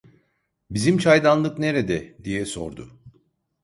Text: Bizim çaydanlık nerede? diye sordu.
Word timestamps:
Bizim 0.71 0.97
çaydanlık 0.97 1.59
nerede? 1.59 2.17
diye 2.23 2.45
sordu. 2.45 2.99